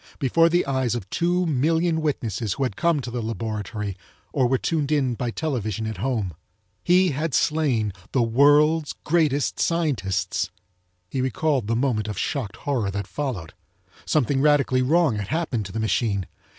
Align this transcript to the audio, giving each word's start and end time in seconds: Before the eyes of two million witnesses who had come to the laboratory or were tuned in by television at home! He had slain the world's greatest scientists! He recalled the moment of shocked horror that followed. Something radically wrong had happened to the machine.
Before 0.17 0.49
the 0.49 0.65
eyes 0.65 0.95
of 0.95 1.07
two 1.11 1.45
million 1.45 2.01
witnesses 2.01 2.53
who 2.53 2.63
had 2.63 2.75
come 2.75 3.01
to 3.01 3.11
the 3.11 3.21
laboratory 3.21 3.95
or 4.33 4.47
were 4.47 4.57
tuned 4.57 4.91
in 4.91 5.13
by 5.13 5.29
television 5.29 5.85
at 5.85 5.97
home! 5.97 6.33
He 6.83 7.09
had 7.09 7.35
slain 7.35 7.93
the 8.11 8.23
world's 8.23 8.95
greatest 9.03 9.59
scientists! 9.59 10.49
He 11.07 11.21
recalled 11.21 11.67
the 11.67 11.75
moment 11.75 12.07
of 12.07 12.17
shocked 12.17 12.55
horror 12.55 12.89
that 12.89 13.05
followed. 13.05 13.53
Something 14.03 14.41
radically 14.41 14.81
wrong 14.81 15.17
had 15.17 15.27
happened 15.27 15.67
to 15.67 15.71
the 15.71 15.79
machine. 15.79 16.25